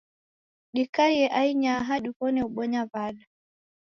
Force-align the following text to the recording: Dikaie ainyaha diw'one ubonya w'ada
Dikaie 0.75 1.25
ainyaha 1.41 1.93
diw'one 2.03 2.39
ubonya 2.47 2.81
w'ada 2.91 3.23